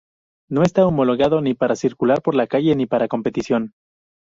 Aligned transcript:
No 0.49 0.63
está 0.63 0.87
homologado 0.87 1.41
ni 1.41 1.53
para 1.53 1.75
circular 1.75 2.23
por 2.23 2.33
la 2.33 2.47
calle 2.47 2.75
ni 2.75 2.87
para 2.87 3.07
competición. 3.07 3.75